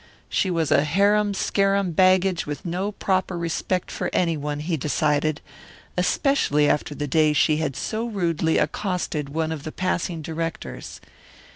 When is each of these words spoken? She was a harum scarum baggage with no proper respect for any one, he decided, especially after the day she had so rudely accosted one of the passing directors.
She 0.29 0.49
was 0.49 0.71
a 0.71 0.83
harum 0.83 1.35
scarum 1.35 1.91
baggage 1.91 2.47
with 2.47 2.65
no 2.65 2.91
proper 2.91 3.37
respect 3.37 3.91
for 3.91 4.09
any 4.13 4.35
one, 4.35 4.61
he 4.61 4.75
decided, 4.75 5.41
especially 5.95 6.67
after 6.67 6.95
the 6.95 7.05
day 7.05 7.33
she 7.33 7.57
had 7.57 7.75
so 7.75 8.07
rudely 8.07 8.57
accosted 8.57 9.29
one 9.29 9.51
of 9.51 9.61
the 9.61 9.71
passing 9.71 10.23
directors. 10.23 11.01